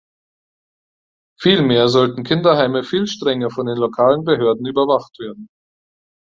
Vielmehr 1.39 1.87
sollten 1.87 2.23
Kinderheime 2.23 2.81
viel 2.83 3.05
strenger 3.05 3.51
von 3.51 3.67
den 3.67 3.77
lokalen 3.77 4.23
Behörden 4.23 4.65
überwacht 4.65 5.19
werden. 5.19 5.47